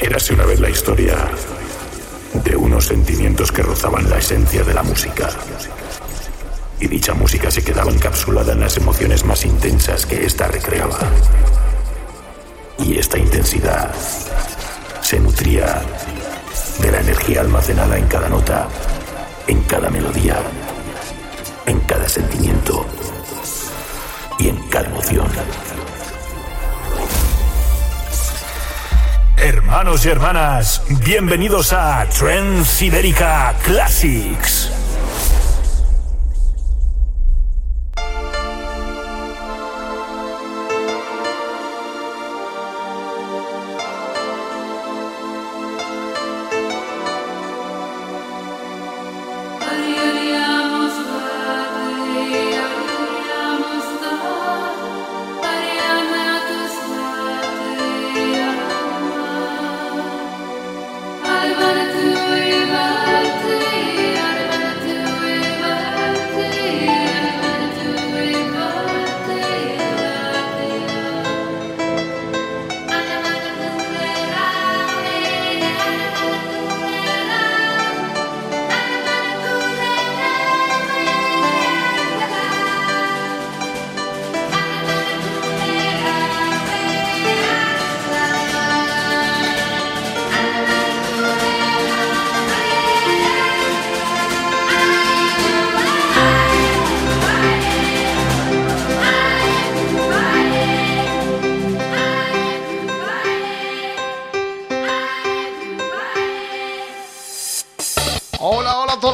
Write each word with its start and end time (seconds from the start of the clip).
Érase 0.00 0.32
una 0.32 0.46
vez 0.46 0.58
la 0.60 0.70
historia 0.70 1.14
de 2.32 2.56
unos 2.56 2.86
sentimientos 2.86 3.52
que 3.52 3.62
rozaban 3.62 4.08
la 4.08 4.16
esencia 4.16 4.64
de 4.64 4.72
la 4.72 4.82
música. 4.82 5.28
Y 6.80 6.88
dicha 6.88 7.12
música 7.12 7.50
se 7.50 7.62
quedaba 7.62 7.90
encapsulada 7.90 8.54
en 8.54 8.60
las 8.60 8.78
emociones 8.78 9.26
más 9.26 9.44
intensas 9.44 10.06
que 10.06 10.24
ésta 10.24 10.48
recreaba. 10.48 10.98
Y 12.78 12.96
esta 12.96 13.18
intensidad 13.18 13.94
se 15.02 15.20
nutría 15.20 15.82
de 16.78 16.90
la 16.90 17.00
energía 17.00 17.42
almacenada 17.42 17.98
en 17.98 18.06
cada 18.06 18.30
nota, 18.30 18.68
en 19.46 19.60
cada 19.64 19.90
melodía, 19.90 20.38
en 21.66 21.78
cada 21.80 22.08
sentimiento 22.08 22.86
y 24.38 24.48
en 24.48 24.56
cada 24.70 24.86
emoción. 24.86 25.28
Hermanos 29.42 30.04
y 30.04 30.10
hermanas, 30.10 30.82
bienvenidos 31.02 31.72
a 31.72 32.06
Trans 32.10 32.82
Ibérica 32.82 33.54
Classics. 33.64 34.79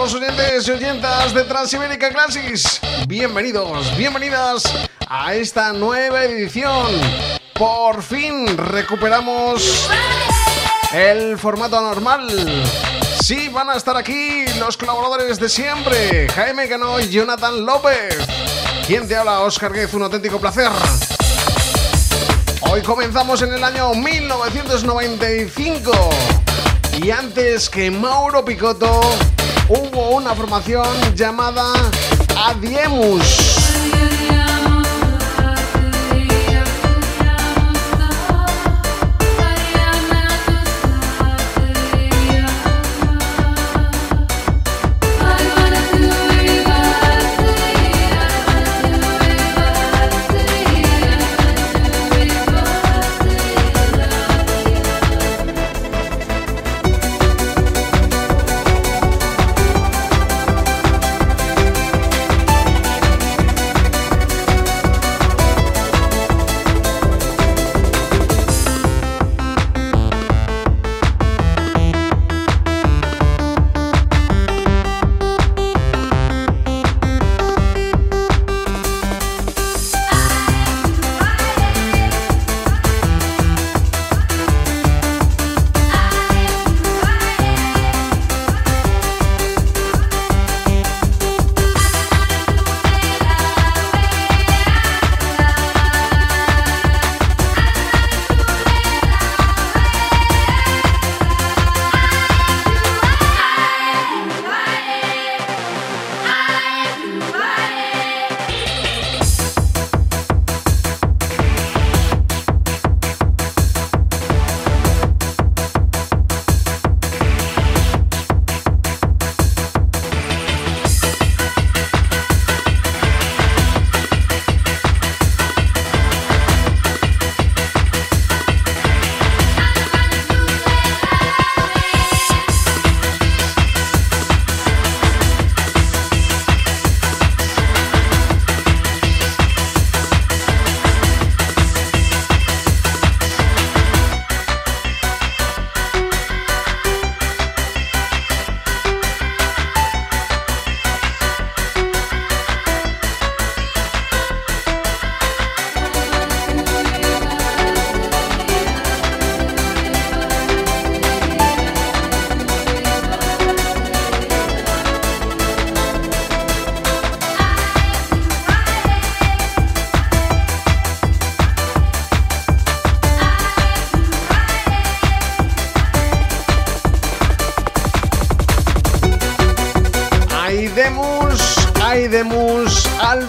De 0.07 1.43
Transibérica 1.49 2.11
Classics. 2.11 2.81
Bienvenidos, 3.09 3.97
bienvenidas 3.97 4.63
a 5.09 5.35
esta 5.35 5.73
nueva 5.73 6.23
edición. 6.23 6.93
Por 7.55 8.01
fin 8.05 8.57
recuperamos 8.57 9.89
el 10.93 11.37
formato 11.37 11.81
normal. 11.81 12.29
Sí, 13.21 13.49
van 13.49 13.71
a 13.71 13.75
estar 13.75 13.97
aquí 13.97 14.45
los 14.61 14.77
colaboradores 14.77 15.41
de 15.41 15.49
siempre. 15.49 16.29
Jaime 16.29 16.69
Cano 16.69 17.01
y 17.01 17.09
Jonathan 17.09 17.67
López. 17.67 18.17
¿Quién 18.87 19.09
te 19.09 19.17
habla? 19.17 19.41
Oscar 19.41 19.73
Guez, 19.73 19.93
un 19.93 20.05
auténtico 20.05 20.39
placer. 20.39 20.71
Hoy 22.61 22.81
comenzamos 22.83 23.43
en 23.43 23.55
el 23.55 23.65
año 23.65 23.93
1995. 23.93 25.91
Y 27.03 27.11
antes 27.11 27.69
que 27.69 27.91
Mauro 27.91 28.45
Picotto 28.45 29.01
hubo 29.69 30.11
una 30.11 30.35
formación 30.35 30.87
llamada 31.15 31.73
Adiemus. 32.37 33.46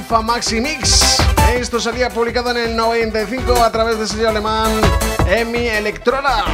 Maxi 0.09 0.62
Mix. 0.62 1.18
Esto 1.54 1.81
salía 1.81 2.09
publicado 2.09 2.51
en 2.51 2.57
el 2.57 2.75
95 2.75 3.62
a 3.62 3.71
través 3.71 4.00
del 4.00 4.07
sello 4.07 4.30
alemán 4.30 4.71
Emi 5.27 5.68
Electrola. 5.68 6.45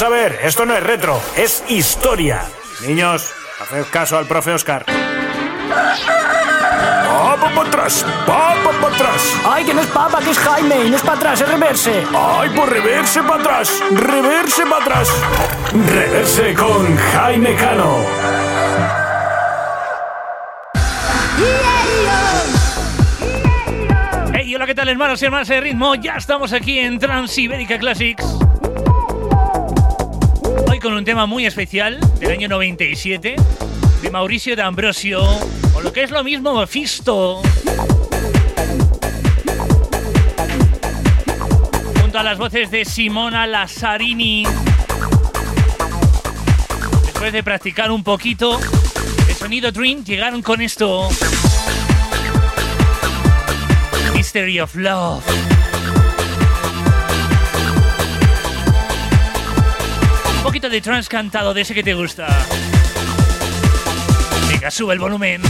Vamos 0.00 0.14
a 0.14 0.22
ver, 0.22 0.38
esto 0.44 0.64
no 0.64 0.76
es 0.76 0.82
retro, 0.84 1.20
es 1.36 1.64
historia. 1.66 2.44
Niños, 2.86 3.34
haced 3.58 3.84
caso 3.90 4.16
al 4.16 4.28
profe 4.28 4.52
Oscar. 4.52 4.84
¡Papa 7.04 7.50
para 7.52 7.68
atrás! 7.68 8.06
¡Papa 8.24 8.70
para 8.80 8.94
atrás! 8.94 9.36
¡Ay, 9.44 9.64
que 9.64 9.74
no 9.74 9.80
es 9.80 9.88
papa, 9.88 10.20
que 10.20 10.30
es 10.30 10.38
Jaime! 10.38 10.84
Y 10.84 10.90
no 10.90 10.96
es 10.98 11.02
para 11.02 11.16
atrás, 11.16 11.40
es 11.40 11.48
reverse. 11.48 12.04
¡Ay, 12.16 12.50
pues 12.54 12.68
reverse 12.68 13.22
para 13.24 13.40
atrás! 13.40 13.82
¡Reverse 13.90 14.62
para 14.66 14.84
atrás! 14.84 15.08
Reverse 15.72 16.54
con 16.54 16.96
Jaime 16.96 17.56
Cano. 17.56 17.96
Hey, 24.32 24.54
hola, 24.54 24.64
¿qué 24.64 24.76
tal, 24.76 24.88
hermanos 24.88 25.20
y 25.20 25.24
hermanas 25.24 25.48
de 25.48 25.60
ritmo? 25.60 25.96
Ya 25.96 26.14
estamos 26.14 26.52
aquí 26.52 26.78
en 26.78 27.00
Transibérica 27.00 27.80
Classics 27.80 28.47
con 30.80 30.92
un 30.92 31.04
tema 31.04 31.26
muy 31.26 31.46
especial 31.46 31.98
del 32.20 32.30
año 32.30 32.48
97 32.48 33.36
de 34.02 34.10
Mauricio 34.10 34.54
de 34.54 34.62
Ambrosio, 34.62 35.22
o 35.74 35.80
lo 35.80 35.92
que 35.92 36.02
es 36.02 36.10
lo 36.10 36.22
mismo, 36.22 36.58
Mephisto. 36.58 37.42
Junto 42.00 42.18
a 42.18 42.22
las 42.22 42.38
voces 42.38 42.70
de 42.70 42.84
Simona 42.84 43.46
Lazzarini. 43.46 44.44
Después 47.04 47.32
de 47.32 47.42
practicar 47.42 47.90
un 47.90 48.04
poquito 48.04 48.60
el 49.28 49.34
sonido 49.34 49.72
Dream, 49.72 50.04
llegaron 50.04 50.42
con 50.42 50.60
esto. 50.60 51.08
Mystery 54.14 54.60
of 54.60 54.74
Love. 54.74 55.57
Poquito 60.42 60.68
de 60.68 60.80
trance 60.80 61.08
cantado 61.08 61.54
de 61.54 61.62
ese 61.62 61.74
que 61.74 61.82
te 61.82 61.94
gusta. 61.94 62.26
Venga, 64.50 64.70
sube 64.70 64.94
el 64.94 65.00
volumen. 65.00 65.42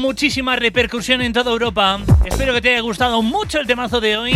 Muchísima 0.00 0.56
repercusión 0.56 1.20
en 1.20 1.32
toda 1.32 1.52
Europa. 1.52 2.00
Espero 2.24 2.54
que 2.54 2.60
te 2.60 2.70
haya 2.70 2.80
gustado 2.80 3.22
mucho 3.22 3.60
el 3.60 3.66
temazo 3.66 4.00
de 4.00 4.16
hoy. 4.16 4.34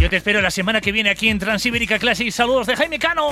Yo 0.00 0.10
te 0.10 0.16
espero 0.16 0.40
la 0.42 0.50
semana 0.50 0.80
que 0.80 0.92
viene 0.92 1.10
aquí 1.10 1.28
en 1.28 1.38
Transibérica 1.38 1.98
Classic. 1.98 2.30
Saludos 2.30 2.66
de 2.66 2.76
Jaime 2.76 2.98
Cano. 2.98 3.30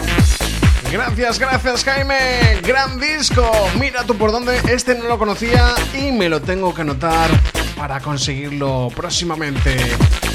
Gracias, 0.90 1.38
gracias 1.38 1.84
Jaime. 1.84 2.60
Gran 2.62 2.98
disco. 3.00 3.50
Mira 3.78 4.04
tú 4.04 4.16
por 4.16 4.32
dónde. 4.32 4.60
Este 4.68 4.94
no 4.94 5.08
lo 5.08 5.18
conocía 5.18 5.74
y 5.92 6.12
me 6.12 6.28
lo 6.28 6.40
tengo 6.40 6.72
que 6.72 6.82
anotar 6.82 7.28
para 7.76 8.00
conseguirlo 8.00 8.88
próximamente. 8.94 9.76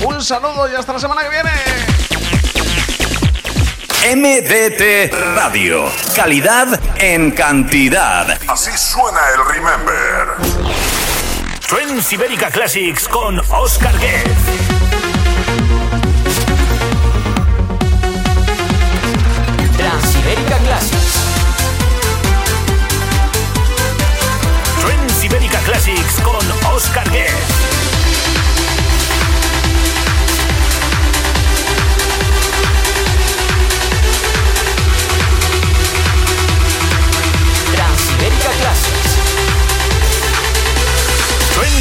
Un 0.05 0.21
saludo 0.21 0.69
y 0.71 0.75
hasta 0.75 0.93
la 0.93 0.99
semana 0.99 1.21
que 1.23 1.29
viene. 1.29 1.90
MDT 4.13 5.13
Radio. 5.35 5.85
Calidad 6.13 6.67
en 6.99 7.31
cantidad. 7.31 8.37
Así 8.45 8.69
suena 8.77 9.19
el 9.35 9.55
Remember. 9.55 10.27
Trends 11.65 12.11
Ibérica 12.11 12.51
Classics 12.51 13.07
con 13.07 13.39
Oscar 13.39 13.97
Guez. 13.99 14.25
Transibérica 19.77 20.57
Classics. 20.57 21.15
Trends 24.81 25.23
Ibérica 25.23 25.59
Classics 25.59 26.19
con 26.21 26.73
Oscar 26.75 27.09
Guez. 27.11 27.60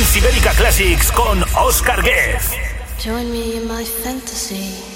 Trends 0.00 0.16
Ibérica 0.16 0.52
Classics 0.54 1.12
con 1.12 1.44
Oscar 1.56 2.02
Guez. 2.02 2.52
Join 3.04 3.30
me 3.30 3.56
in 3.56 3.68
my 3.68 3.84
fantasy. 3.84 4.89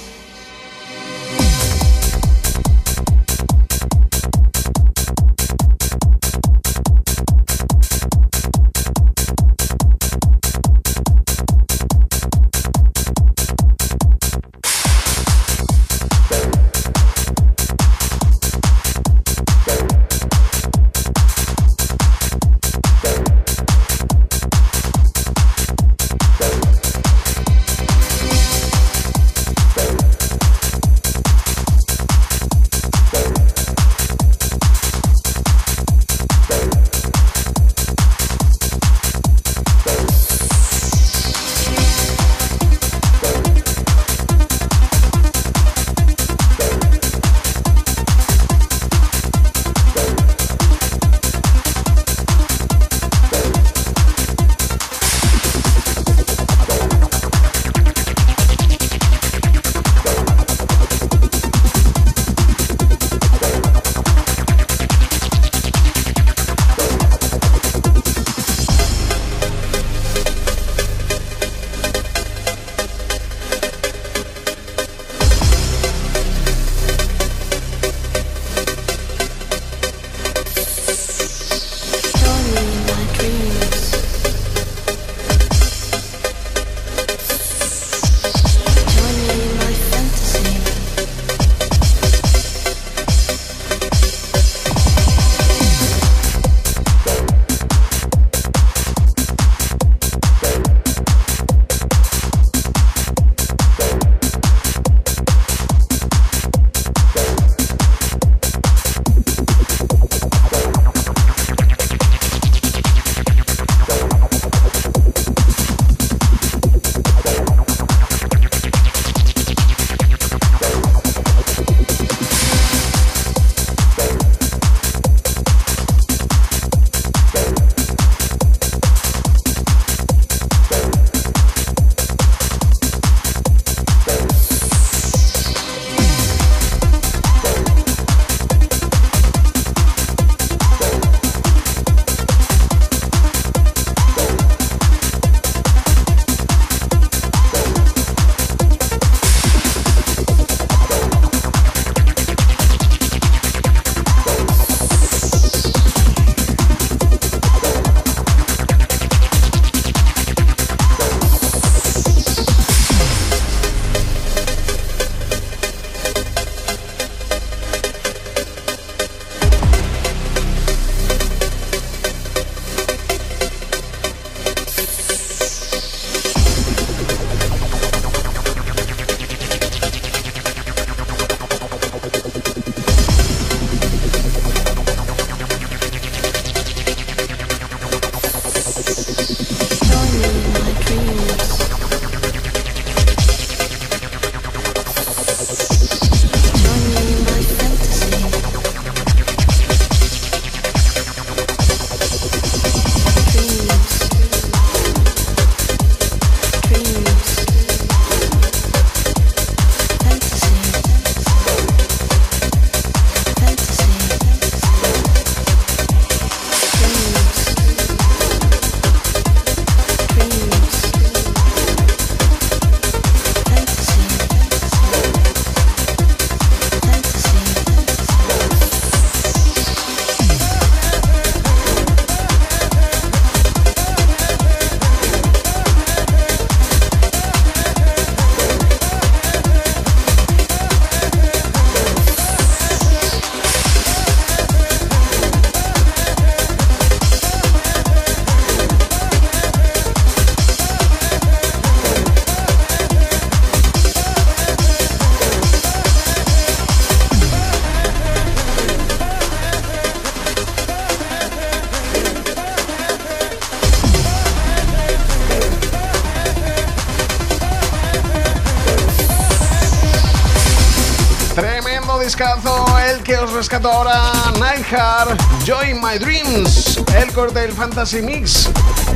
Joy 275.45 275.75
My 275.75 275.99
Dreams, 276.01 276.83
el 276.97 277.13
corte 277.13 277.41
del 277.41 277.53
Fantasy 277.53 278.03
Mix. 278.03 278.51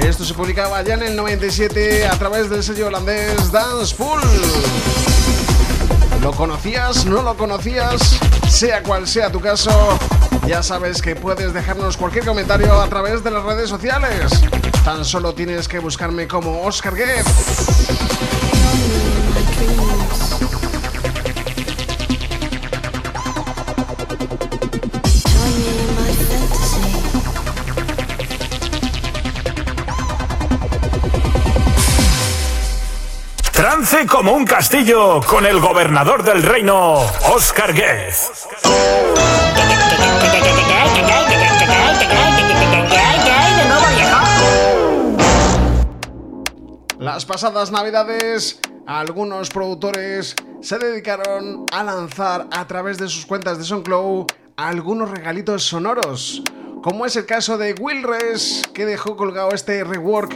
Esto 0.04 0.24
se 0.24 0.34
publicaba 0.34 0.82
ya 0.82 0.94
en 0.94 1.04
el 1.04 1.14
97 1.14 2.04
a 2.04 2.18
través 2.18 2.50
del 2.50 2.64
sello 2.64 2.88
holandés 2.88 3.52
Dance 3.52 3.94
Pool. 3.94 4.20
¿Lo 6.20 6.32
conocías? 6.32 7.06
¿No 7.06 7.22
lo 7.22 7.36
conocías? 7.36 8.18
Sea 8.48 8.82
cual 8.82 9.06
sea 9.06 9.30
tu 9.30 9.40
caso, 9.40 9.70
ya 10.48 10.64
sabes 10.64 11.00
que 11.00 11.14
puedes 11.14 11.52
dejarnos 11.52 11.96
cualquier 11.96 12.24
comentario 12.24 12.80
a 12.80 12.88
través 12.88 13.22
de 13.22 13.30
las 13.30 13.44
redes 13.44 13.68
sociales. 13.68 14.32
Tan 14.84 15.04
solo 15.04 15.32
tienes 15.32 15.68
que 15.68 15.78
buscarme 15.78 16.26
como 16.26 16.62
Oscar 16.62 16.96
Get. 16.96 18.07
Como 33.88 34.32
un 34.32 34.44
castillo 34.44 35.20
con 35.26 35.46
el 35.46 35.60
gobernador 35.60 36.22
del 36.22 36.42
reino, 36.42 37.00
Oscar 37.34 37.72
Guez. 37.72 38.46
Las 46.98 47.24
pasadas 47.24 47.70
navidades, 47.70 48.60
algunos 48.86 49.48
productores 49.48 50.36
se 50.60 50.78
dedicaron 50.78 51.64
a 51.72 51.82
lanzar 51.82 52.46
a 52.50 52.66
través 52.66 52.98
de 52.98 53.08
sus 53.08 53.24
cuentas 53.24 53.56
de 53.56 53.64
SoundCloud 53.64 54.26
algunos 54.56 55.10
regalitos 55.10 55.62
sonoros, 55.62 56.42
como 56.82 57.06
es 57.06 57.16
el 57.16 57.26
caso 57.26 57.58
de 57.58 57.74
Wilres, 57.74 58.62
que 58.72 58.86
dejó 58.86 59.16
colgado 59.16 59.50
este 59.50 59.84
rework 59.84 60.34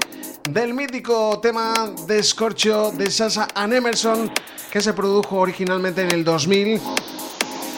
del 0.51 0.75
mítico 0.75 1.39
tema 1.41 1.73
de 2.07 2.23
Scorcho 2.23 2.91
de 2.93 3.11
Sasa 3.11 3.49
and 3.55 3.73
Emerson 3.73 4.31
que 4.71 4.81
se 4.81 4.93
produjo 4.93 5.37
originalmente 5.37 6.03
en 6.03 6.13
el 6.13 6.25
2000. 6.25 6.81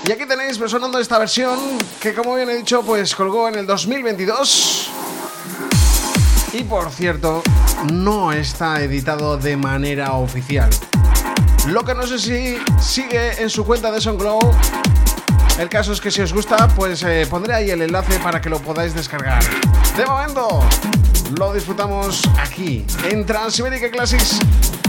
Y 0.07 0.13
aquí 0.13 0.27
tenéis 0.27 0.59
sonando 0.67 0.99
esta 0.99 1.19
versión 1.19 1.59
que 2.01 2.15
como 2.15 2.37
bien 2.37 2.49
he 2.51 2.57
dicho 2.57 2.83
pues 2.83 3.15
colgó 3.15 3.49
en 3.49 3.57
el 3.57 3.67
2022. 3.67 4.91
Y 6.53 6.63
por 6.63 6.91
cierto, 6.91 7.43
no 7.93 8.33
está 8.33 8.81
editado 8.81 9.37
de 9.37 9.57
manera 9.57 10.13
oficial. 10.13 10.71
Lo 11.67 11.85
que 11.85 11.95
no 11.95 12.07
sé 12.07 12.19
si 12.19 12.59
sigue 12.81 13.43
en 13.43 13.51
su 13.51 13.65
cuenta 13.65 13.91
de 13.91 14.01
SoundCloud. 14.01 14.94
El 15.59 15.69
caso 15.69 15.93
es 15.93 16.01
que 16.01 16.11
si 16.11 16.21
os 16.21 16.33
gusta, 16.33 16.69
pues 16.75 17.03
eh, 17.05 17.27
pondré 17.31 17.55
ahí 17.55 17.71
el 17.71 17.81
enlace 17.83 18.19
para 18.19 18.41
que 18.41 18.51
lo 18.51 18.59
podáis 18.59 18.93
descargar. 18.93 19.43
De 19.97 20.05
momento, 20.05 20.65
lo 21.39 21.55
disfrutamos 21.55 22.23
aquí, 22.39 22.85
en 23.09 23.25
Transiberica 23.25 23.89
Classics, 23.89 24.41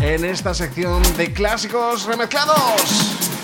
en 0.01 0.25
esta 0.25 0.55
sección 0.55 1.03
de 1.17 1.31
clásicos 1.31 2.05
remezclados. 2.05 3.34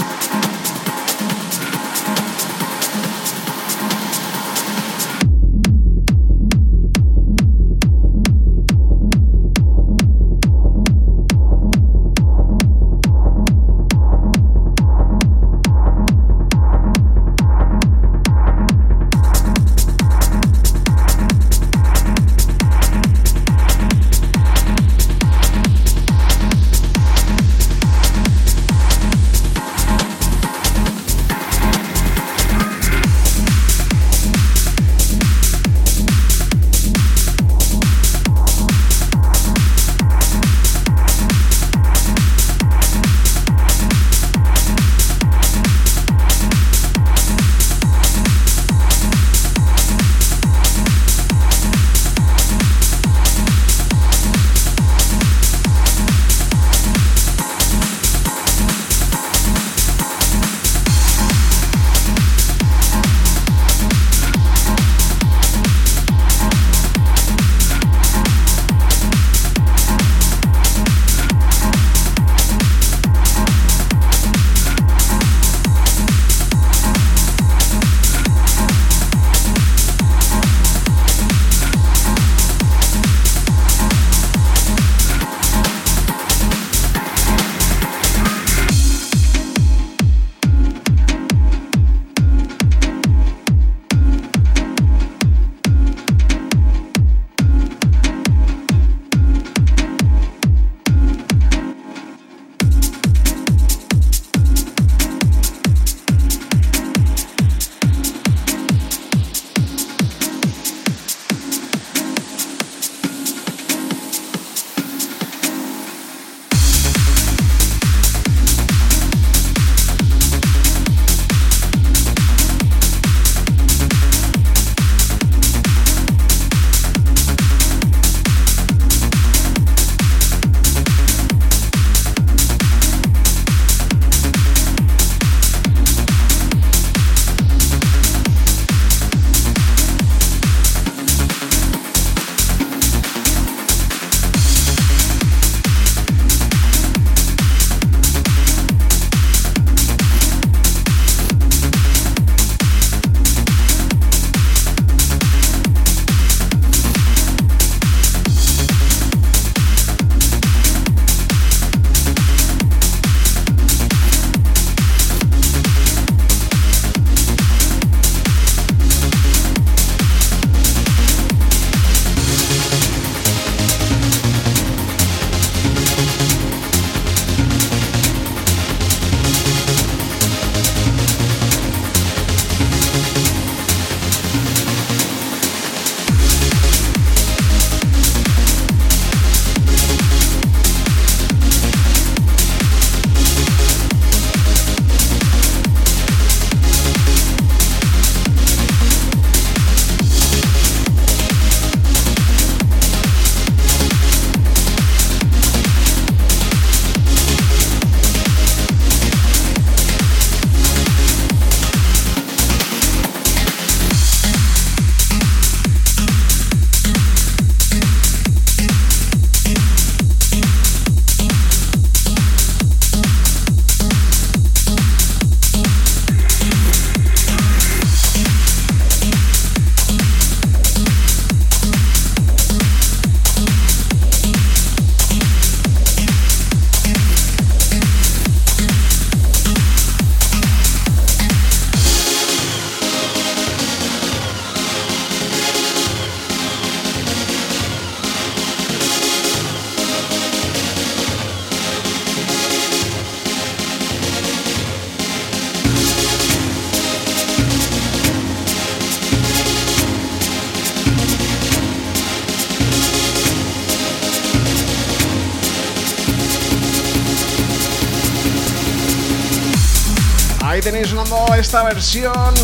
Esta 271.42 271.64
versión 271.64 272.36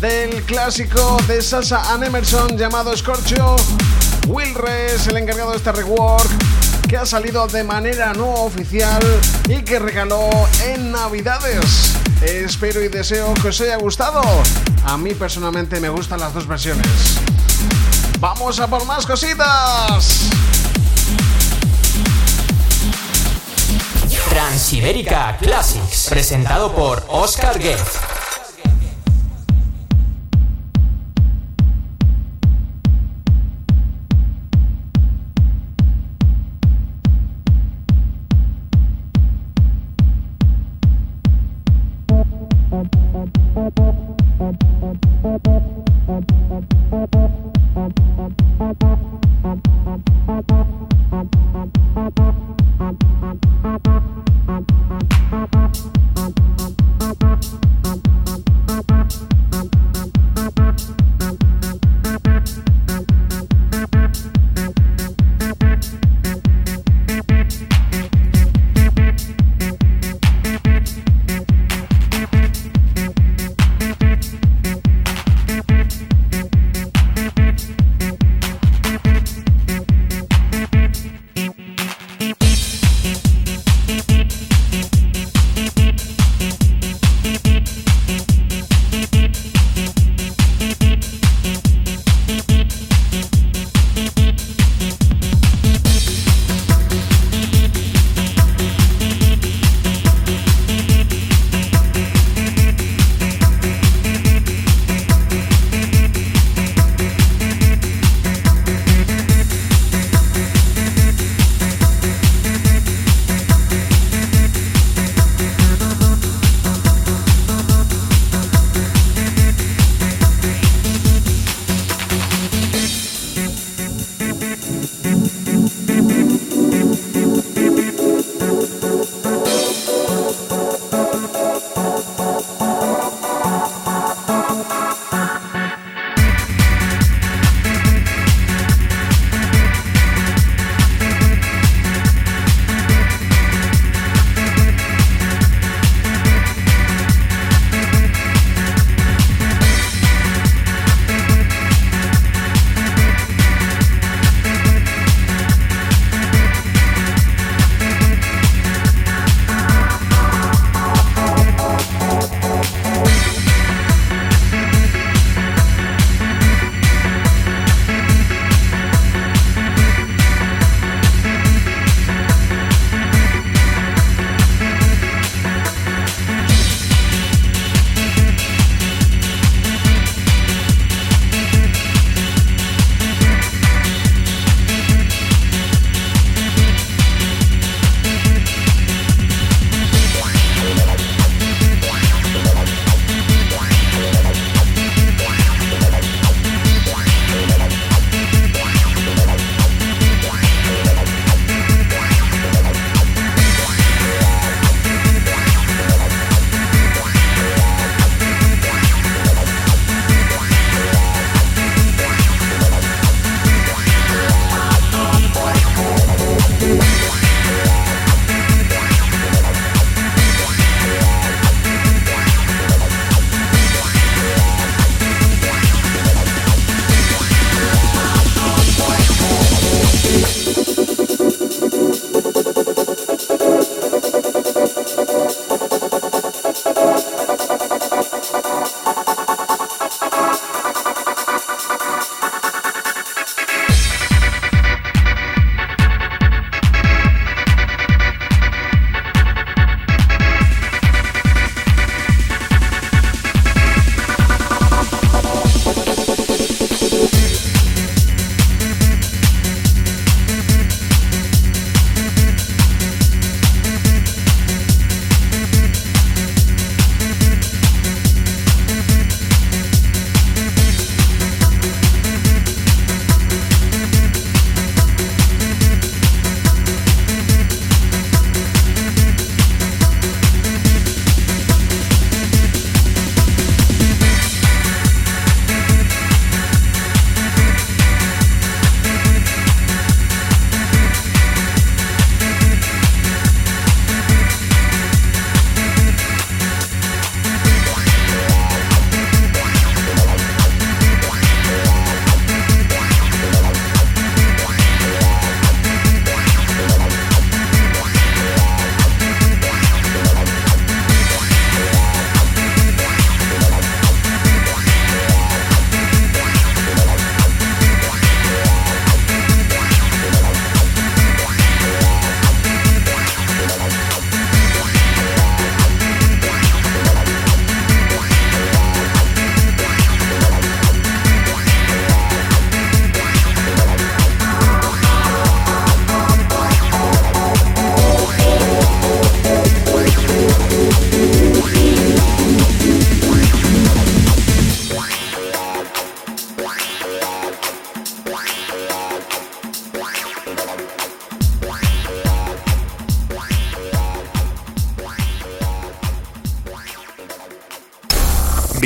del 0.00 0.42
clásico 0.44 1.16
de 1.26 1.40
Sasa 1.40 1.94
Ann 1.94 2.04
Emerson 2.04 2.58
llamado 2.58 2.94
Scorcho. 2.94 3.56
Will 4.26 4.54
Res, 4.54 5.06
el 5.06 5.16
encargado 5.16 5.52
de 5.52 5.56
este 5.56 5.72
rework, 5.72 6.28
que 6.86 6.98
ha 6.98 7.06
salido 7.06 7.46
de 7.46 7.64
manera 7.64 8.12
no 8.12 8.28
oficial 8.28 9.02
y 9.48 9.62
que 9.62 9.78
regaló 9.78 10.28
en 10.66 10.92
Navidades. 10.92 11.94
Espero 12.20 12.84
y 12.84 12.88
deseo 12.88 13.32
que 13.32 13.48
os 13.48 13.60
haya 13.62 13.76
gustado. 13.76 14.20
A 14.84 14.98
mí 14.98 15.14
personalmente 15.14 15.80
me 15.80 15.88
gustan 15.88 16.20
las 16.20 16.34
dos 16.34 16.46
versiones. 16.46 16.86
¡Vamos 18.20 18.60
a 18.60 18.66
por 18.68 18.84
más 18.84 19.06
cositas! 19.06 20.28
Transibérica 24.28 25.38
Classics, 25.40 26.08
presentado 26.10 26.74
por 26.74 27.02
Oscar 27.08 27.58
Guest. 27.58 28.07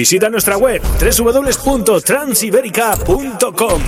Visita 0.03 0.27
nuestra 0.29 0.57
web 0.57 0.83
www.transiberica.com. 0.83 3.83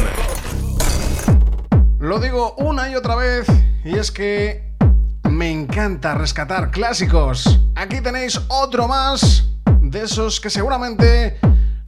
Lo 1.99 2.21
digo 2.21 2.55
una 2.59 2.89
y 2.89 2.95
otra 2.95 3.17
vez, 3.17 3.49
y 3.85 3.99
es 3.99 4.13
que 4.13 4.77
me 5.29 5.51
encanta 5.51 6.15
rescatar 6.15 6.71
clásicos. 6.71 7.59
Aquí 7.75 8.01
tenéis 8.01 8.41
otro 8.47 8.87
más 8.87 9.49
de 9.81 10.05
esos 10.05 10.41
que 10.41 10.51
seguramente 10.51 11.41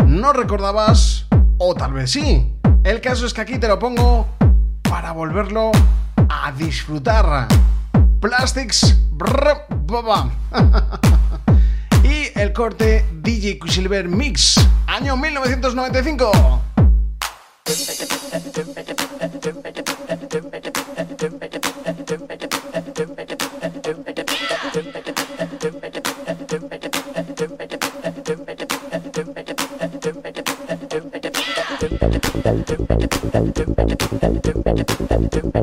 no 0.04 0.32
recordabas, 0.32 1.26
o 1.58 1.76
tal 1.76 1.92
vez 1.92 2.10
sí. 2.10 2.52
El 2.82 3.00
caso 3.00 3.26
es 3.26 3.32
que 3.32 3.42
aquí 3.42 3.60
te 3.60 3.68
lo 3.68 3.78
pongo 3.78 4.26
para 4.90 5.12
volverlo 5.12 5.70
a 6.28 6.50
disfrutar. 6.50 7.46
Plastics, 8.20 8.98
brr, 9.12 9.68
el 12.46 12.52
corte 12.52 13.04
DJ 13.12 13.58
Quisilver 13.58 14.08
Mix, 14.08 14.54
año 14.86 15.16
1995. 15.16 16.30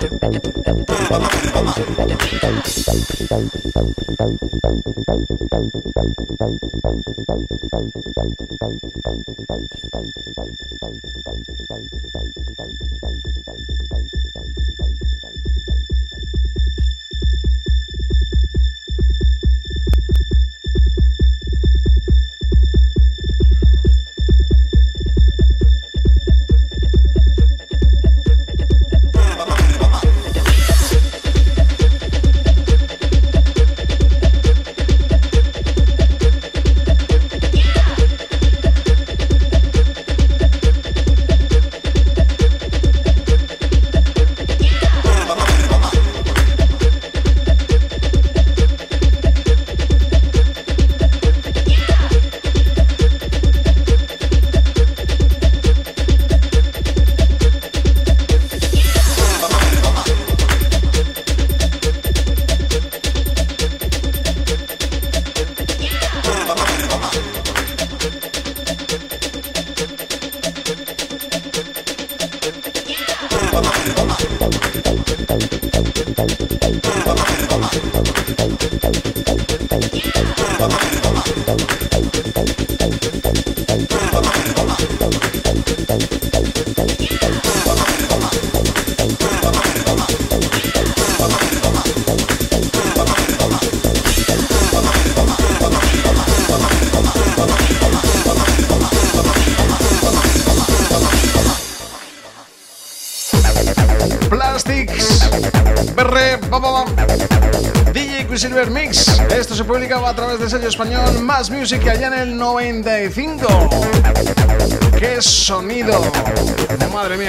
Thank 0.00 0.48
you. 9.28 9.39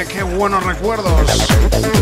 Qué 0.08 0.24
buenos 0.24 0.64
recuerdos. 0.64 1.48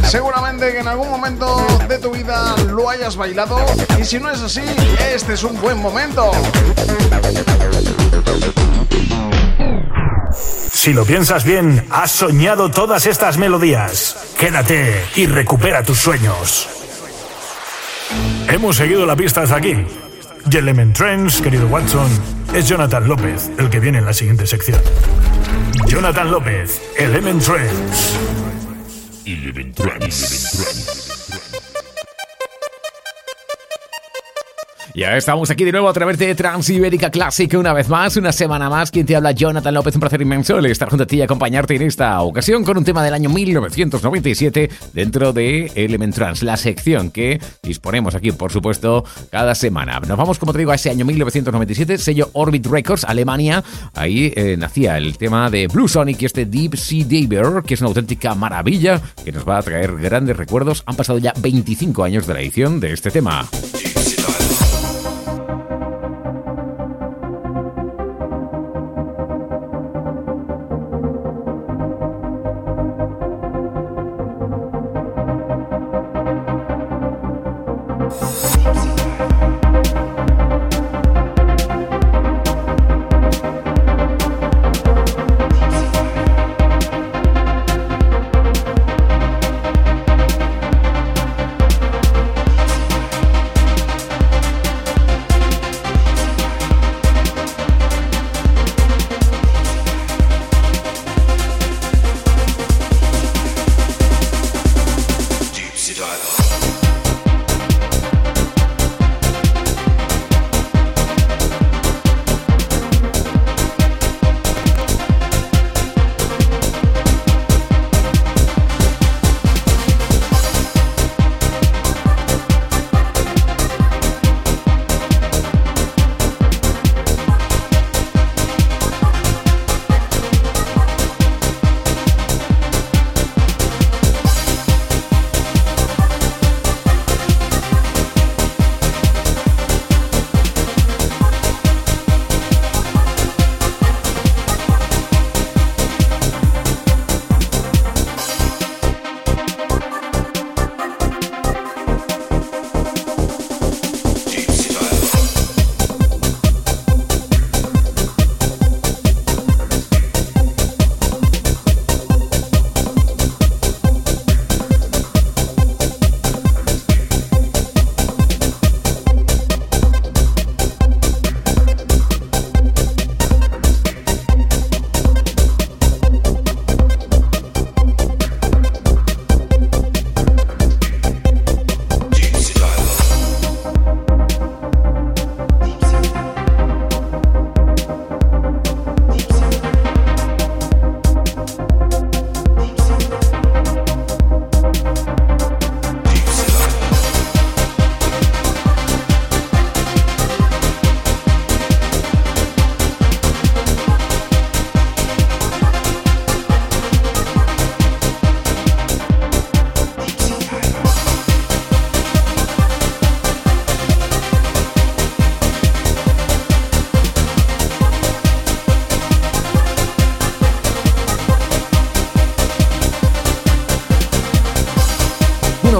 Seguramente 0.03 0.71
que 0.71 0.79
en 0.79 0.87
algún 0.87 1.09
momento 1.09 1.65
de 1.87 1.97
tu 1.97 2.11
vida 2.11 2.55
lo 2.71 2.89
hayas 2.89 3.17
bailado 3.17 3.59
y 3.99 4.05
si 4.05 4.19
no 4.19 4.31
es 4.31 4.39
así, 4.39 4.61
este 5.13 5.33
es 5.33 5.43
un 5.43 5.59
buen 5.59 5.77
momento. 5.77 6.31
Si 10.71 10.93
lo 10.93 11.03
piensas 11.03 11.43
bien, 11.43 11.85
has 11.89 12.11
soñado 12.11 12.71
todas 12.71 13.05
estas 13.05 13.37
melodías. 13.37 14.33
Quédate 14.39 15.03
y 15.15 15.25
recupera 15.25 15.83
tus 15.83 15.99
sueños. 15.99 16.69
Hemos 18.47 18.77
seguido 18.77 19.05
la 19.05 19.15
pista 19.15 19.41
hasta 19.41 19.57
aquí. 19.57 19.75
Y 20.51 20.57
Element 20.57 20.95
Trends, 20.95 21.41
querido 21.41 21.67
Watson, 21.67 22.09
es 22.55 22.67
Jonathan 22.67 23.07
López, 23.07 23.51
el 23.59 23.69
que 23.69 23.79
viene 23.79 23.99
en 23.99 24.05
la 24.05 24.13
siguiente 24.13 24.47
sección. 24.47 24.81
Jonathan 25.87 26.31
López, 26.31 26.81
Element 26.97 27.43
Trends. 27.43 28.17
Element 29.25 29.75
Trends. 29.75 30.98
Ya 34.95 35.15
estamos 35.15 35.51
aquí 35.51 35.65
de 35.65 35.71
nuevo 35.71 35.87
a 35.87 35.93
través 35.93 36.17
de 36.17 36.33
Transibérica 36.33 37.11
Classic 37.11 37.53
una 37.53 37.73
vez 37.73 37.89
más, 37.89 38.17
una 38.17 38.31
semana 38.31 38.69
más. 38.69 38.89
Quien 38.89 39.05
te 39.05 39.15
habla, 39.15 39.31
Jonathan 39.31 39.73
López, 39.73 39.93
un 39.95 40.01
placer 40.01 40.21
inmenso 40.21 40.57
el 40.57 40.65
estar 40.65 40.89
junto 40.89 41.03
a 41.03 41.07
ti 41.07 41.17
y 41.17 41.21
acompañarte 41.21 41.75
en 41.75 41.83
esta 41.83 42.19
ocasión 42.21 42.63
con 42.63 42.77
un 42.77 42.83
tema 42.83 43.03
del 43.03 43.13
año 43.13 43.29
1997 43.29 44.69
dentro 44.93 45.31
de 45.31 45.71
Element 45.75 46.15
Trans, 46.15 46.41
la 46.41 46.57
sección 46.57 47.11
que 47.11 47.39
disponemos 47.61 48.15
aquí, 48.15 48.31
por 48.31 48.51
supuesto, 48.51 49.05
cada 49.29 49.53
semana. 49.53 49.99
Nos 49.99 50.17
vamos, 50.17 50.39
como 50.39 50.53
te 50.53 50.59
digo, 50.59 50.71
a 50.71 50.75
ese 50.75 50.89
año 50.89 51.05
1997, 51.05 51.97
sello 51.99 52.31
Orbit 52.33 52.65
Records, 52.65 53.03
Alemania. 53.03 53.63
Ahí 53.93 54.33
eh, 54.35 54.55
nacía 54.57 54.97
el 54.97 55.17
tema 55.17 55.51
de 55.51 55.67
Blue 55.67 55.87
Sonic 55.87 56.23
y 56.23 56.25
este 56.25 56.45
Deep 56.45 56.75
Sea 56.75 57.05
Diver, 57.05 57.63
que 57.63 57.75
es 57.75 57.81
una 57.81 57.89
auténtica 57.89 58.33
maravilla 58.33 58.99
que 59.23 59.31
nos 59.31 59.47
va 59.47 59.59
a 59.59 59.63
traer 59.63 59.95
grandes 59.97 60.35
recuerdos. 60.35 60.83
Han 60.87 60.95
pasado 60.95 61.19
ya 61.19 61.33
25 61.39 62.03
años 62.03 62.25
de 62.25 62.33
la 62.33 62.41
edición 62.41 62.79
de 62.79 62.93
este 62.93 63.11
tema. 63.11 63.47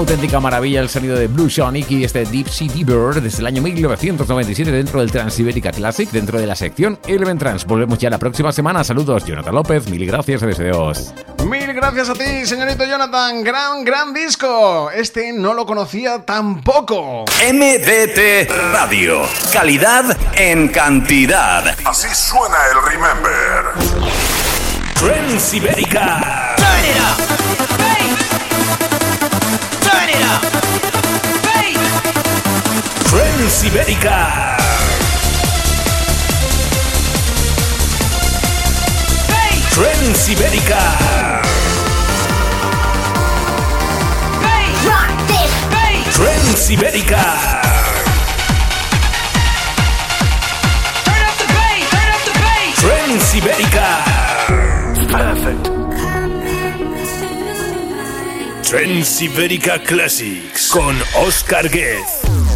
Auténtica 0.00 0.40
maravilla 0.40 0.80
el 0.80 0.88
sonido 0.88 1.16
de 1.16 1.26
Blue 1.26 1.50
Sonic 1.50 1.90
y 1.90 2.04
este 2.04 2.24
Deep 2.24 2.48
Sea 2.48 2.68
Bird 2.74 3.20
desde 3.20 3.40
el 3.40 3.46
año 3.46 3.60
1997 3.60 4.72
dentro 4.72 5.00
del 5.00 5.12
Transiberica 5.12 5.70
Classic, 5.72 6.10
dentro 6.10 6.40
de 6.40 6.46
la 6.46 6.56
sección 6.56 6.98
Element 7.06 7.38
Trans. 7.38 7.66
Volvemos 7.66 7.98
ya 7.98 8.08
la 8.08 8.18
próxima 8.18 8.50
semana. 8.50 8.82
Saludos, 8.82 9.24
Jonathan 9.26 9.54
López. 9.54 9.90
Mil 9.90 10.06
gracias 10.06 10.40
deseos. 10.40 11.12
Mil 11.46 11.72
gracias 11.74 12.08
a 12.08 12.14
ti, 12.14 12.46
señorito 12.46 12.84
Jonathan. 12.84 13.44
Gran, 13.44 13.84
gran 13.84 14.14
disco. 14.14 14.90
Este 14.90 15.34
no 15.34 15.52
lo 15.52 15.66
conocía 15.66 16.24
tampoco. 16.24 17.26
MDT 17.52 18.50
Radio. 18.72 19.20
Calidad 19.52 20.16
en 20.34 20.68
cantidad. 20.68 21.76
Así 21.84 22.08
suena 22.14 22.56
el 22.72 22.90
Remember. 22.90 23.64
Transiberica. 24.94 26.56
Turn 26.56 26.84
it 26.84 26.96
up. 26.96 28.89
manera. 30.10 30.40
Friends 33.06 33.64
Ibérica. 33.64 34.56
Friends 39.70 40.28
Ibérica. 40.28 40.80
Rock 44.86 45.10
this. 45.28 45.52
Friends 46.16 46.70
Ibérica. 46.70 47.22
Turn 51.04 51.22
up 51.28 51.36
the 51.38 51.46
bass. 51.54 51.90
Turn 51.90 52.10
up 52.14 52.22
the 52.24 52.34
bass. 52.42 52.80
Friends 52.80 53.34
Ibérica. 53.34 53.86
Perfect. 55.10 55.79
Transibérica 58.70 59.82
Classics 59.82 60.68
con 60.68 60.94
Oscar 61.26 61.68
Guez. 61.68 62.49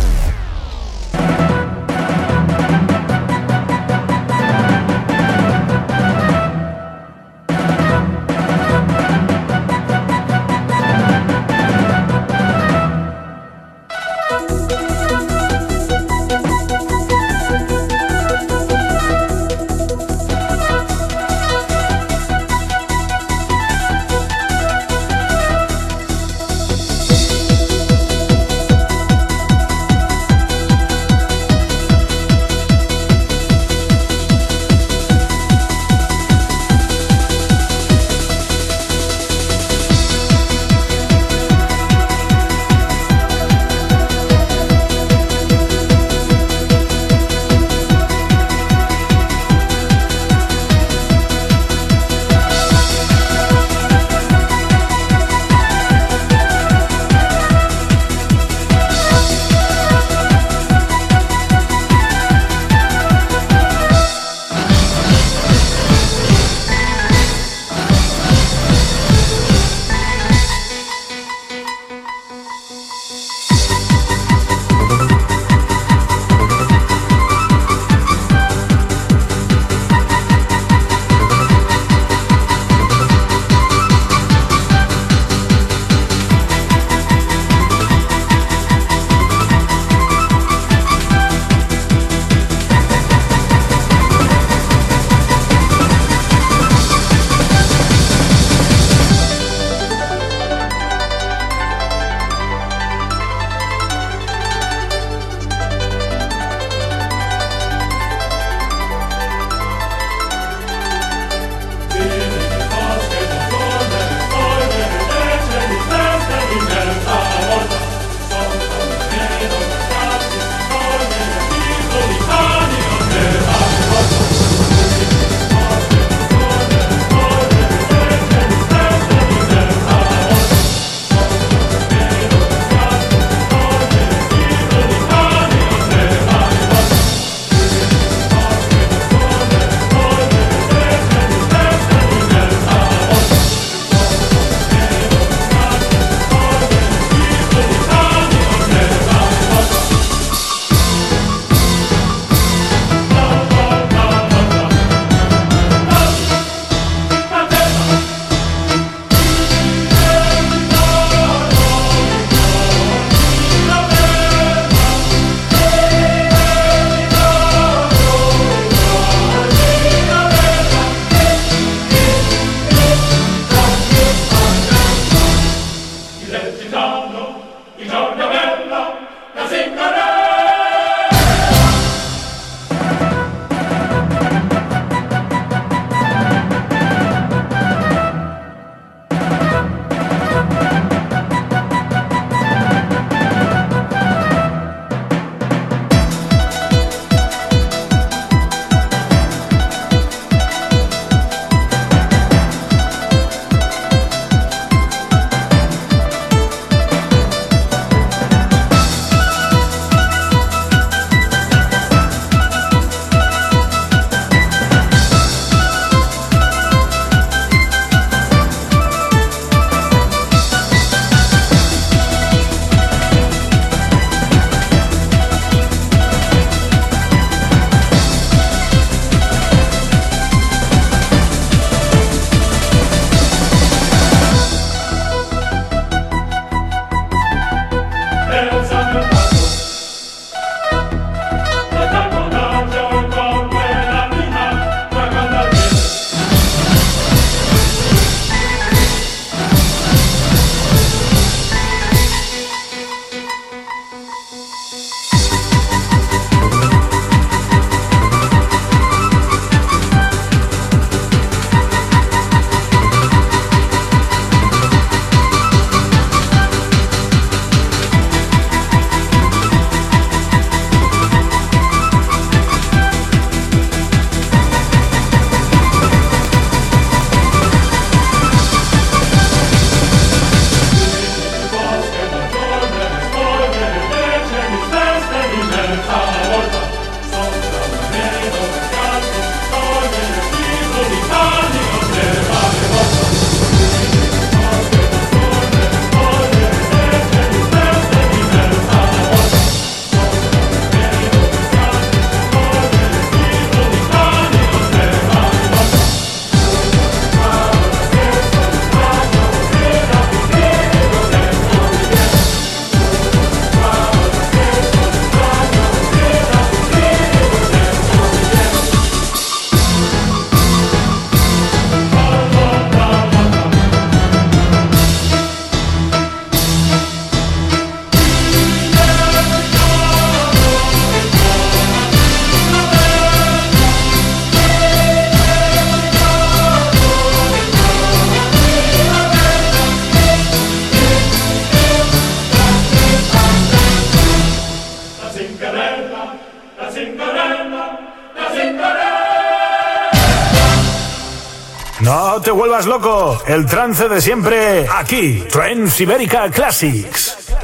Vuelvas 352.55 352.67
loco. 352.67 353.23
El 353.27 353.47
trance 353.47 353.89
de 353.89 354.01
siempre 354.01 354.69
aquí. 354.69 355.25
Trends 355.29 355.81
Ibérica 355.81 356.31
Classics. 356.31 357.35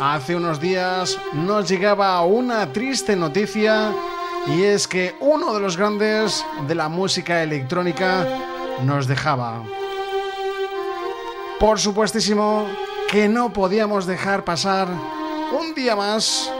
Hace 0.00 0.34
unos 0.34 0.60
días 0.60 1.16
nos 1.32 1.68
llegaba 1.68 2.20
una 2.24 2.72
triste 2.72 3.14
noticia 3.14 3.92
y 4.46 4.62
es 4.64 4.88
que 4.88 5.14
uno 5.20 5.54
de 5.54 5.60
los 5.60 5.76
grandes 5.76 6.44
de 6.66 6.74
la 6.74 6.88
música 6.88 7.42
electrónica 7.42 8.26
nos 8.82 9.06
dejaba. 9.06 9.62
Por 11.60 11.78
supuestísimo 11.78 12.66
que 13.08 13.28
no 13.28 13.52
podíamos 13.52 14.06
dejar 14.06 14.42
pasar 14.44 14.88
un 15.52 15.74
día 15.74 15.94
más 15.94 16.50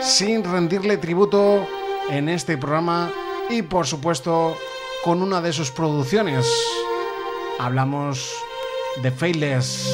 sin 0.00 0.42
rendirle 0.42 0.96
tributo 0.96 1.64
en 2.08 2.28
este 2.28 2.58
programa 2.58 3.12
y 3.48 3.62
por 3.62 3.86
supuesto 3.86 4.56
con 5.06 5.22
una 5.22 5.40
de 5.40 5.52
sus 5.52 5.70
producciones. 5.70 6.52
Hablamos 7.60 8.34
de 9.04 9.12
Faithless. 9.12 9.88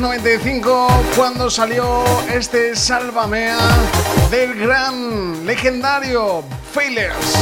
1995 0.00 0.88
cuando 1.14 1.50
salió 1.50 2.02
este 2.32 2.74
Sálvamea 2.74 3.58
del 4.30 4.58
gran 4.58 5.44
legendario 5.44 6.42
Failers. 6.72 7.34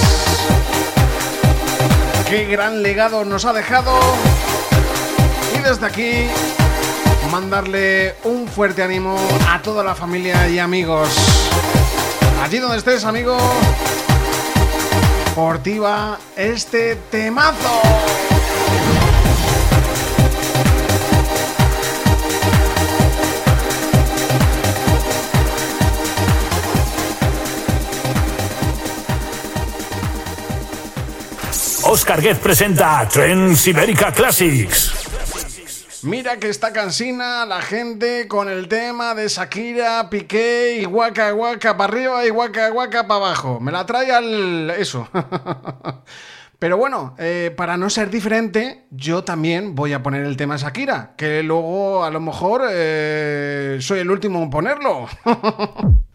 Qué 2.28 2.46
gran 2.46 2.82
legado 2.82 3.24
nos 3.24 3.44
ha 3.44 3.52
dejado. 3.52 3.96
Y 5.54 5.58
desde 5.60 5.86
aquí 5.86 6.26
mandarle 7.30 8.16
un 8.24 8.48
fuerte 8.48 8.82
ánimo 8.82 9.16
a 9.48 9.62
toda 9.62 9.84
la 9.84 9.94
familia 9.94 10.48
y 10.48 10.58
amigos. 10.58 11.10
Allí 12.42 12.58
donde 12.58 12.78
estés, 12.78 13.04
amigo, 13.04 13.38
portiva 15.36 16.18
este 16.34 16.96
temazo. 17.08 18.07
Oscar 31.98 32.22
Guez 32.22 32.38
presenta 32.38 33.08
Trends 33.12 33.66
Ibérica 33.66 34.12
Classics. 34.12 34.92
Mira 36.04 36.36
que 36.36 36.48
está 36.48 36.72
cansina 36.72 37.44
la 37.44 37.60
gente 37.60 38.28
con 38.28 38.48
el 38.48 38.68
tema 38.68 39.16
de 39.16 39.26
Shakira, 39.26 40.08
Piqué 40.08 40.78
y 40.80 40.86
Waka 40.86 41.34
Waka 41.34 41.76
para 41.76 41.92
arriba 41.92 42.24
y 42.24 42.30
Waka 42.30 42.70
Waka 42.70 43.08
para 43.08 43.26
abajo. 43.26 43.58
Me 43.58 43.72
la 43.72 43.84
trae 43.84 44.12
al... 44.12 44.70
eso. 44.78 45.08
Pero 46.60 46.76
bueno, 46.76 47.16
eh, 47.18 47.52
para 47.56 47.76
no 47.76 47.90
ser 47.90 48.10
diferente, 48.10 48.86
yo 48.92 49.24
también 49.24 49.74
voy 49.74 49.92
a 49.92 50.00
poner 50.00 50.24
el 50.24 50.36
tema 50.36 50.56
Shakira, 50.56 51.14
que 51.16 51.42
luego 51.42 52.04
a 52.04 52.10
lo 52.10 52.20
mejor 52.20 52.62
eh, 52.70 53.78
soy 53.80 53.98
el 53.98 54.10
último 54.12 54.40
en 54.40 54.50
ponerlo. 54.50 55.08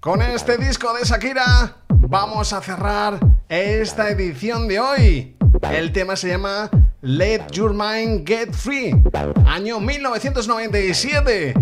Con 0.00 0.22
este 0.22 0.56
disco 0.56 0.94
de 0.94 1.04
Shakira 1.04 1.76
vamos 1.90 2.54
a 2.54 2.62
cerrar 2.62 3.20
esta 3.50 4.08
edición 4.08 4.66
de 4.66 4.80
hoy. 4.80 5.36
El 5.70 5.92
tema 5.92 6.16
se 6.16 6.28
llama 6.28 6.70
Let 7.02 7.48
Your 7.50 7.74
Mind 7.74 8.26
Get 8.26 8.54
Free, 8.54 8.94
año 9.46 9.78
1997. 9.78 11.52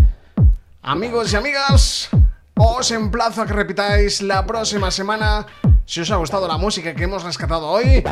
Amigos 0.82 1.32
y 1.32 1.36
amigas, 1.36 2.10
os 2.54 2.90
emplazo 2.92 3.42
a 3.42 3.46
que 3.46 3.54
repitáis 3.54 4.22
la 4.22 4.46
próxima 4.46 4.92
semana 4.92 5.44
si 5.84 6.02
os 6.02 6.10
ha 6.12 6.16
gustado 6.16 6.46
la 6.46 6.58
música 6.58 6.94
que 6.94 7.02
hemos 7.02 7.24
rescatado 7.24 7.66
hoy. 7.66 8.04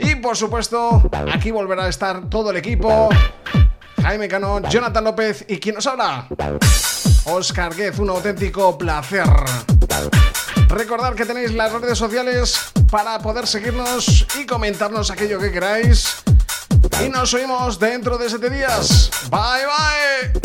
Y 0.00 0.16
por 0.16 0.36
supuesto, 0.36 1.00
aquí 1.32 1.52
volverá 1.52 1.84
a 1.84 1.88
estar 1.88 2.28
todo 2.28 2.50
el 2.50 2.56
equipo. 2.56 3.08
Jaime 4.02 4.26
Cano, 4.26 4.68
Jonathan 4.68 5.04
López 5.04 5.44
y 5.48 5.58
quien 5.58 5.76
nos 5.76 5.86
habla. 5.86 6.26
Oscar 7.30 7.74
Guez, 7.74 7.98
un 8.00 8.10
auténtico 8.10 8.76
placer. 8.76 9.24
Recordad 10.68 11.14
que 11.14 11.24
tenéis 11.24 11.52
las 11.52 11.72
redes 11.72 11.96
sociales 11.96 12.58
para 12.90 13.18
poder 13.20 13.46
seguirnos 13.46 14.26
y 14.38 14.46
comentarnos 14.46 15.10
aquello 15.10 15.38
que 15.38 15.52
queráis. 15.52 16.16
Y 17.04 17.08
nos 17.08 17.32
oímos 17.32 17.78
dentro 17.78 18.18
de 18.18 18.28
7 18.28 18.50
días. 18.50 19.10
Bye 19.30 19.66
bye. 19.66 20.40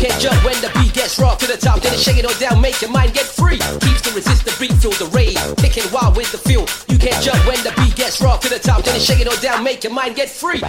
Can't 0.00 0.18
jump 0.18 0.42
when 0.42 0.58
the 0.62 0.70
beat 0.80 0.94
gets 0.94 1.18
raw 1.18 1.34
to 1.34 1.46
the 1.46 1.58
top. 1.58 1.82
Then 1.82 1.96
shake 1.98 2.16
it 2.16 2.24
all 2.24 2.38
down, 2.40 2.58
make 2.58 2.80
your 2.80 2.90
mind 2.90 3.12
get 3.12 3.26
free. 3.26 3.58
Keeps 3.80 4.00
to 4.02 4.14
resist 4.14 4.46
the 4.46 4.56
beat, 4.58 4.72
feel 4.80 4.92
the 4.92 5.04
rave. 5.14 5.36
Kicking 5.58 5.84
wild 5.92 6.16
with 6.16 6.32
the 6.32 6.38
feel. 6.38 6.64
You 6.88 6.98
can't 6.98 7.22
jump 7.22 7.46
when 7.46 7.62
the 7.62 7.72
beat 7.76 7.96
gets 7.96 8.18
raw 8.22 8.38
to 8.38 8.48
the 8.48 8.58
top. 8.58 8.82
Then. 8.82 8.98
Shake 8.98 9.20
it 9.20 9.28
all 9.28 9.36
down, 9.42 9.62
make 9.62 9.84
your 9.84 9.92
mind 9.92 10.16
get 10.16 10.30
free. 10.30 10.62